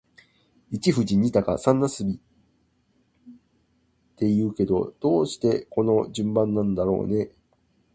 [0.71, 2.07] 一富士、二鷹、三茄子っ
[4.15, 7.29] て言うけど、どうしてこの順番なんだろうね。